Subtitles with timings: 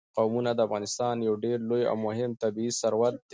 [0.17, 3.27] قومونه د افغانستان یو ډېر لوی او مهم طبعي ثروت دی.